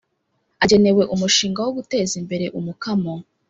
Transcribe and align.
agenewe 0.63 1.03
umushinga 1.13 1.59
wo 1.65 1.71
guteza 1.77 2.13
imbere 2.21 2.45
umukamo 2.59 3.13